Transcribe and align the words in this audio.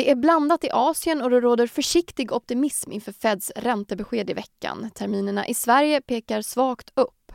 Det 0.00 0.10
är 0.10 0.14
blandat 0.14 0.64
i 0.64 0.70
Asien 0.72 1.22
och 1.22 1.30
det 1.30 1.40
råder 1.40 1.66
försiktig 1.66 2.32
optimism 2.32 2.92
inför 2.92 3.12
Feds 3.12 3.52
räntebesked 3.56 4.30
i 4.30 4.32
veckan. 4.32 4.90
Terminerna 4.94 5.46
i 5.46 5.54
Sverige 5.54 6.00
pekar 6.00 6.42
svagt 6.42 6.90
upp. 6.94 7.32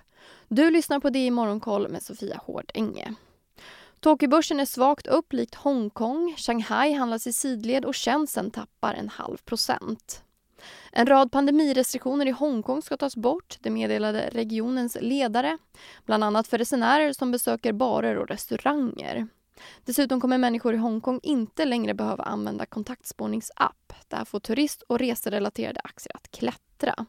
Du 0.47 0.71
lyssnar 0.71 0.99
på 0.99 1.09
det 1.09 1.25
i 1.25 1.31
Morgonkoll 1.31 1.88
med 1.88 2.04
Sofia 2.04 2.41
Hårdänge. 2.46 3.13
Tokyobörsen 3.99 4.59
är 4.59 4.65
svagt 4.65 5.07
upp 5.07 5.33
likt 5.33 5.55
Hongkong. 5.55 6.35
Shanghai 6.37 6.93
handlas 6.93 7.28
i 7.28 7.33
sidled 7.33 7.85
och 7.85 7.96
Shenzhen 7.96 8.51
tappar 8.51 8.93
en 8.93 9.09
halv 9.09 9.37
procent. 9.37 10.23
En 10.91 11.05
rad 11.05 11.31
pandemirestriktioner 11.31 12.25
i 12.25 12.31
Hongkong 12.31 12.81
ska 12.81 12.97
tas 12.97 13.15
bort, 13.15 13.57
det 13.59 13.69
meddelade 13.69 14.29
regionens 14.31 14.97
ledare. 15.01 15.57
Bland 16.05 16.23
annat 16.23 16.47
för 16.47 16.57
resenärer 16.57 17.13
som 17.13 17.31
besöker 17.31 17.73
barer 17.73 18.17
och 18.17 18.27
restauranger. 18.27 19.27
Dessutom 19.85 20.22
kommer 20.22 20.38
människor 20.38 20.73
i 20.73 20.77
Hongkong 20.77 21.20
inte 21.23 21.66
längre 21.66 21.93
behöva 21.93 22.23
använda 22.23 22.66
kontaktspårningsapp. 22.66 23.93
Där 24.07 24.25
får 24.25 24.39
turist 24.39 24.81
och 24.81 24.99
reserelaterade 24.99 25.81
aktier 25.84 26.16
att 26.16 26.31
klättra. 26.31 27.05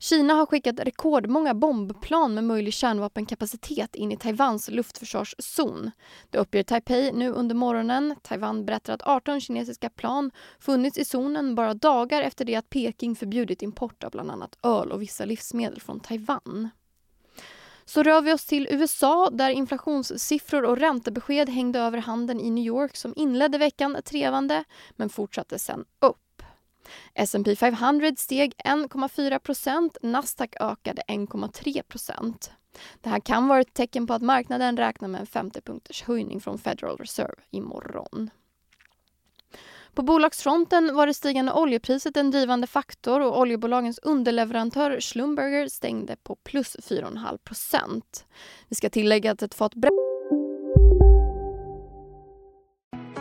Kina 0.00 0.34
har 0.34 0.46
skickat 0.46 0.80
rekordmånga 0.80 1.54
bombplan 1.54 2.34
med 2.34 2.44
möjlig 2.44 2.74
kärnvapenkapacitet 2.74 3.94
in 3.94 4.12
i 4.12 4.16
Taiwans 4.16 4.68
luftförsvarszon. 4.68 5.90
Det 6.30 6.38
uppger 6.38 6.62
Taipei 6.62 7.12
nu 7.12 7.30
under 7.30 7.54
morgonen. 7.54 8.14
Taiwan 8.22 8.66
berättar 8.66 8.92
att 8.92 9.02
18 9.02 9.40
kinesiska 9.40 9.90
plan 9.90 10.30
funnits 10.58 10.98
i 10.98 11.04
zonen 11.04 11.54
bara 11.54 11.74
dagar 11.74 12.22
efter 12.22 12.44
det 12.44 12.54
att 12.54 12.70
Peking 12.70 13.16
förbjudit 13.16 13.62
import 13.62 14.04
av 14.04 14.10
bland 14.10 14.30
annat 14.30 14.58
öl 14.62 14.92
och 14.92 15.02
vissa 15.02 15.24
livsmedel 15.24 15.80
från 15.80 16.00
Taiwan. 16.00 16.70
Så 17.88 18.02
rör 18.02 18.20
vi 18.20 18.32
oss 18.32 18.44
till 18.44 18.68
USA 18.70 19.30
där 19.30 19.50
inflationssiffror 19.50 20.64
och 20.64 20.78
räntebesked 20.78 21.48
hängde 21.48 21.78
över 21.78 21.98
handeln 21.98 22.40
i 22.40 22.50
New 22.50 22.64
York 22.64 22.96
som 22.96 23.12
inledde 23.16 23.58
veckan 23.58 23.96
trevande 24.04 24.64
men 24.96 25.08
fortsatte 25.08 25.58
sen 25.58 25.84
upp. 26.00 26.42
S&P 27.14 27.56
500 27.56 28.12
steg 28.16 28.54
1,4% 28.64 29.90
Nasdaq 30.02 30.56
ökade 30.60 31.02
1,3% 31.08 32.50
Det 33.00 33.08
här 33.08 33.20
kan 33.20 33.48
vara 33.48 33.60
ett 33.60 33.74
tecken 33.74 34.06
på 34.06 34.14
att 34.14 34.22
marknaden 34.22 34.76
räknar 34.76 35.08
med 35.08 35.20
en 35.20 35.26
50 35.26 35.60
punkters 35.60 36.02
höjning 36.02 36.40
från 36.40 36.58
Federal 36.58 36.96
Reserve 36.96 37.42
imorgon. 37.50 38.30
På 39.94 40.02
bolagsfronten 40.02 40.94
var 40.94 41.06
det 41.06 41.14
stigande 41.14 41.52
oljepriset 41.52 42.16
en 42.16 42.30
drivande 42.30 42.66
faktor 42.66 43.20
och 43.20 43.40
oljebolagens 43.40 43.98
underleverantör 43.98 45.00
Schlumberger 45.00 45.68
stängde 45.68 46.16
på 46.22 46.36
plus 46.44 46.76
4,5% 46.90 48.02
Vi 48.68 48.76
ska 48.76 48.90
tillägga 48.90 49.32
att 49.32 49.42
ett 49.42 49.54
fat 49.54 49.72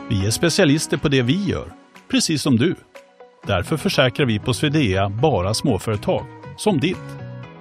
Vi 0.10 0.26
är 0.26 0.32
specialister 0.32 0.98
på 0.98 1.08
det 1.08 1.22
vi 1.22 1.46
gör, 1.46 1.74
precis 2.08 2.42
som 2.42 2.56
du. 2.56 2.76
Därför 3.48 3.78
försäkrar 3.78 4.26
vi 4.26 4.40
på 4.40 4.54
Swedea 4.54 5.10
bara 5.10 5.54
småföretag, 5.54 6.26
som 6.58 6.80
ditt. 6.80 6.98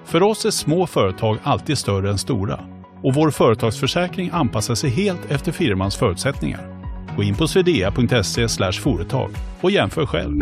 För 0.05 0.23
oss 0.23 0.45
är 0.45 0.51
små 0.51 0.87
företag 0.87 1.37
alltid 1.43 1.77
större 1.77 2.09
än 2.09 2.17
stora 2.17 2.59
och 3.03 3.13
vår 3.13 3.31
företagsförsäkring 3.31 4.29
anpassar 4.33 4.75
sig 4.75 4.89
helt 4.89 5.31
efter 5.31 5.51
firmans 5.51 5.95
förutsättningar. 5.95 6.76
Gå 7.17 7.23
in 7.23 7.35
på 7.35 7.47
swedea.se 7.47 8.71
företag 8.71 9.31
och 9.61 9.71
jämför 9.71 10.05
själv. 10.05 10.41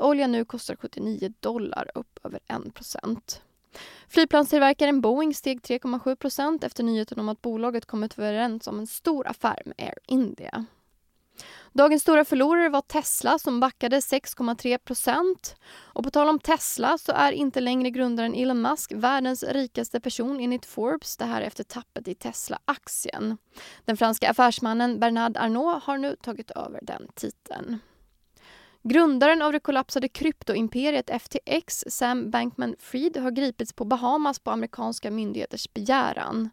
Olja 0.00 0.26
nu 0.26 0.44
kostar 0.44 0.76
79 0.76 1.32
dollar, 1.40 1.90
upp 1.94 2.18
över 2.24 2.40
1% 2.48 3.40
Flygplanstillverkaren 4.08 5.00
Boeing 5.00 5.34
steg 5.34 5.60
3,7% 5.60 6.64
efter 6.66 6.84
nyheten 6.84 7.20
om 7.20 7.28
att 7.28 7.42
bolaget 7.42 7.86
kommit 7.86 8.18
överens 8.18 8.66
om 8.66 8.78
en 8.78 8.86
stor 8.86 9.26
affär 9.28 9.62
med 9.66 9.74
Air 9.78 9.98
India. 10.06 10.66
Dagens 11.72 12.02
stora 12.02 12.24
förlorare 12.24 12.68
var 12.68 12.80
Tesla 12.80 13.38
som 13.38 13.60
backade 13.60 13.96
6,3 13.96 15.54
Och 15.74 16.04
på 16.04 16.10
tal 16.10 16.28
om 16.28 16.38
Tesla 16.38 16.98
så 16.98 17.12
är 17.12 17.32
inte 17.32 17.60
längre 17.60 17.90
grundaren 17.90 18.34
Elon 18.34 18.62
Musk 18.62 18.92
världens 18.92 19.42
rikaste 19.42 20.00
person 20.00 20.40
enligt 20.40 20.66
Forbes, 20.66 21.16
det 21.16 21.24
här 21.24 21.42
efter 21.42 21.64
tappet 21.64 22.08
i 22.08 22.14
Tesla-aktien. 22.14 23.36
Den 23.84 23.96
franska 23.96 24.30
affärsmannen 24.30 25.00
Bernard 25.00 25.36
Arnault 25.36 25.84
har 25.84 25.98
nu 25.98 26.16
tagit 26.16 26.50
över 26.50 26.80
den 26.82 27.08
titeln. 27.14 27.78
Grundaren 28.84 29.42
av 29.42 29.52
det 29.52 29.60
kollapsade 29.60 30.08
kryptoimperiet 30.08 31.10
FTX, 31.22 31.84
Sam 31.88 32.30
Bankman-Fried, 32.30 33.20
har 33.20 33.30
gripits 33.30 33.72
på 33.72 33.84
Bahamas 33.84 34.38
på 34.38 34.50
amerikanska 34.50 35.10
myndigheters 35.10 35.72
begäran. 35.72 36.50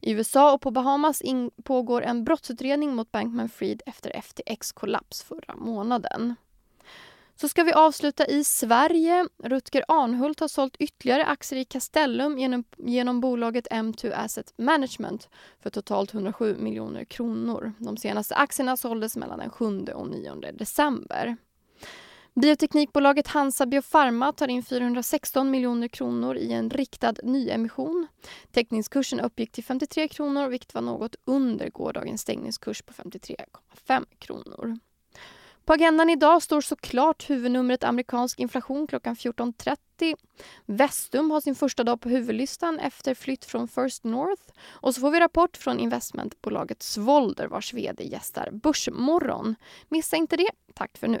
I 0.00 0.10
USA 0.12 0.54
och 0.54 0.60
på 0.60 0.70
Bahamas 0.70 1.22
pågår 1.64 2.02
en 2.02 2.24
brottsutredning 2.24 2.94
mot 2.94 3.12
Bankman-Fried 3.12 3.82
efter 3.86 4.20
FTX 4.22 4.72
kollaps 4.72 5.22
förra 5.22 5.56
månaden. 5.56 6.34
Så 7.40 7.48
ska 7.48 7.62
vi 7.62 7.72
avsluta 7.72 8.26
i 8.26 8.44
Sverige. 8.44 9.26
Rutger 9.44 9.84
Arnhult 9.88 10.40
har 10.40 10.48
sålt 10.48 10.76
ytterligare 10.76 11.24
aktier 11.24 11.60
i 11.60 11.64
Castellum 11.64 12.38
genom, 12.38 12.64
genom 12.78 13.20
bolaget 13.20 13.66
M2 13.70 14.12
Asset 14.14 14.54
Management 14.56 15.28
för 15.62 15.70
totalt 15.70 16.14
107 16.14 16.56
miljoner 16.58 17.04
kronor. 17.04 17.72
De 17.78 17.96
senaste 17.96 18.34
aktierna 18.34 18.76
såldes 18.76 19.16
mellan 19.16 19.38
den 19.38 19.50
7 19.50 19.84
och 19.94 20.08
9 20.08 20.34
december. 20.52 21.36
Bioteknikbolaget 22.34 23.26
Hansa 23.26 23.66
Biofarma 23.66 24.32
tar 24.32 24.48
in 24.48 24.62
416 24.62 25.50
miljoner 25.50 25.88
kronor 25.88 26.36
i 26.36 26.52
en 26.52 26.70
riktad 26.70 27.14
nyemission. 27.22 28.06
Teckningskursen 28.52 29.20
uppgick 29.20 29.52
till 29.52 29.64
53 29.64 30.08
kronor 30.08 30.48
vilket 30.48 30.74
var 30.74 30.82
något 30.82 31.16
under 31.24 31.70
gårdagens 31.70 32.20
stängningskurs 32.20 32.82
på 32.82 32.92
53,5 32.92 34.04
kronor. 34.18 34.78
På 35.64 35.72
agendan 35.72 36.10
idag 36.10 36.42
står 36.42 36.60
såklart 36.60 37.30
huvudnumret 37.30 37.84
amerikansk 37.84 38.40
inflation 38.40 38.86
klockan 38.86 39.14
14.30. 39.16 40.14
Vestum 40.66 41.30
har 41.30 41.40
sin 41.40 41.54
första 41.54 41.84
dag 41.84 42.00
på 42.00 42.08
huvudlistan 42.08 42.78
efter 42.78 43.14
flytt 43.14 43.44
från 43.44 43.68
First 43.68 44.04
North. 44.04 44.42
Och 44.70 44.94
så 44.94 45.00
får 45.00 45.10
vi 45.10 45.20
rapport 45.20 45.56
från 45.56 45.80
investmentbolaget 45.80 46.82
Svolder 46.82 47.46
vars 47.46 47.74
vd 47.74 48.04
gästar 48.04 48.50
Börsmorgon. 48.50 49.54
Missa 49.88 50.16
inte 50.16 50.36
det. 50.36 50.50
Tack 50.74 50.98
för 50.98 51.08
nu. 51.08 51.20